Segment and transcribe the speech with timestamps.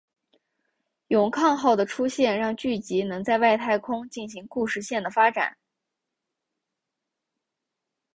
[1.09, 5.55] 勇抗号的出现让剧集能在外太空进行故事线的发展。